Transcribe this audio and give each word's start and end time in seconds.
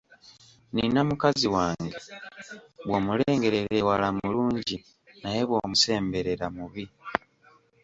Nina 0.73 1.01
mukazi 1.09 1.47
wange; 1.55 1.97
bw’omulengerera 2.85 3.73
ewala 3.81 4.07
mulungi 4.17 4.77
naye 5.21 5.41
bw'omusemberera 5.47 6.45
mubi. 6.55 6.85